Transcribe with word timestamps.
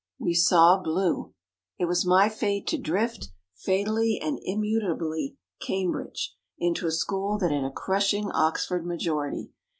We 0.17 0.33
saw 0.33 0.81
blue. 0.81 1.35
It 1.77 1.85
was 1.85 2.07
my 2.07 2.27
fate 2.27 2.65
to 2.69 2.77
drift, 2.79 3.29
fatally 3.53 4.19
and 4.19 4.39
im 4.47 4.61
mutably 4.61 5.37
Cambridge, 5.61 6.35
into 6.57 6.87
a 6.87 6.91
school 6.91 7.37
that 7.37 7.51
had 7.51 7.65
a 7.65 7.69
crushing 7.69 8.31
Oxford 8.31 8.83
majority. 8.83 9.51